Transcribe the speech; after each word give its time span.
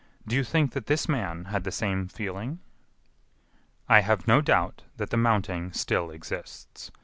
Do 0.25 0.35
you 0.35 0.43
think 0.43 0.71
that 0.71 0.87
this 0.87 1.07
man 1.07 1.45
had 1.45 1.63
the 1.63 1.71
same 1.71 2.07
feeling?" 2.07 2.57
"I 3.87 3.99
have 3.99 4.27
no 4.27 4.41
doubt 4.41 4.81
that 4.97 5.11
the 5.11 5.15
mounting 5.17 5.73
still 5.73 6.09
exists. 6.09 6.91